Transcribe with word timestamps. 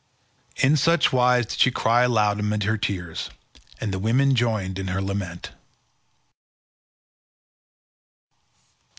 In 0.55 0.77
such 0.77 1.13
wise 1.13 1.45
did 1.45 1.59
she 1.59 1.69
cry 1.69 2.01
aloud 2.01 2.39
amid 2.39 2.63
her 2.63 2.75
tears, 2.75 3.29
and 3.79 3.93
the 3.93 3.99
women 3.99 4.33
joined 4.33 4.79
in 4.79 4.87
her 4.87 4.99
lament. 4.99 5.51